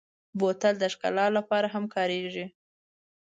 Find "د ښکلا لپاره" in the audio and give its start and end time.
0.79-1.67